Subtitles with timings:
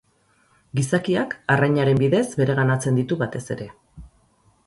[0.79, 3.67] Gizakiak arrainaren bidez bereganatzen ditu batez ere.